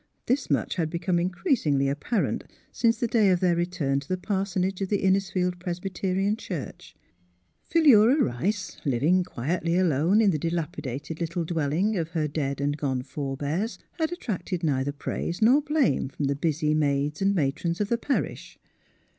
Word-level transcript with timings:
This 0.25 0.49
much 0.49 0.77
had 0.77 0.89
become 0.89 1.17
increas 1.17 1.63
ingly 1.71 1.87
apparent 1.87 2.45
since 2.71 2.97
the 2.97 3.05
day 3.05 3.29
of 3.29 3.39
their 3.39 3.55
return 3.55 3.99
to 3.99 4.07
the 4.07 4.17
parsonage 4.17 4.81
of 4.81 4.89
the 4.89 5.03
Innisfield 5.03 5.59
Presbyterian 5.59 6.37
church. 6.37 6.95
Philura 7.61 8.15
Rice, 8.19 8.77
living 8.83 9.23
quietly 9.23 9.77
alone 9.77 10.19
in 10.19 10.31
the 10.31 10.39
dilapi 10.39 10.81
dated 10.81 11.21
little 11.21 11.45
dwelling 11.45 11.97
of 11.97 12.09
her 12.17 12.27
dead 12.27 12.59
and 12.59 12.77
gone 12.77 13.03
for 13.03 13.37
bears, 13.37 13.77
had 13.99 14.11
attracted 14.11 14.63
neither 14.63 14.91
praise 14.91 15.39
nor 15.39 15.61
blame 15.61 16.09
from 16.09 16.25
the 16.25 16.35
busy 16.35 16.73
maids 16.73 17.21
and 17.21 17.35
matrons 17.35 17.79
of 17.79 17.89
the 17.89 17.97
parish. 17.99 18.57